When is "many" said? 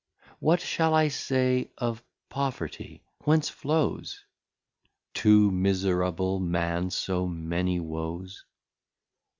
7.27-7.79